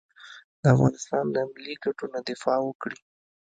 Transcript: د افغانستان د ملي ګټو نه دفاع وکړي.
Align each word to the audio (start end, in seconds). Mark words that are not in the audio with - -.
د 0.61 0.63
افغانستان 0.73 1.25
د 1.31 1.37
ملي 1.51 1.75
ګټو 1.83 2.05
نه 2.13 2.19
دفاع 2.29 2.57
وکړي. 2.63 2.97